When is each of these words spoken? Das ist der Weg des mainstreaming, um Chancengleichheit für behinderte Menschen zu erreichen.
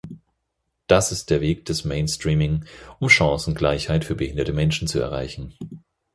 Das 0.87 1.11
ist 1.11 1.29
der 1.29 1.41
Weg 1.41 1.65
des 1.65 1.85
mainstreaming, 1.85 2.65
um 2.99 3.07
Chancengleichheit 3.07 4.03
für 4.03 4.15
behinderte 4.15 4.51
Menschen 4.51 4.87
zu 4.87 4.99
erreichen. 4.99 5.53